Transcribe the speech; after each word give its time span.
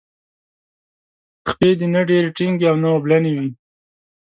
خپې 1.49 1.69
دې 1.79 1.87
نه 1.93 2.01
ډیرې 2.09 2.29
ټینګې 2.37 2.65
او 2.71 2.75
نه 2.83 2.87
اوبلنې 2.95 3.31
وي. 3.37 3.47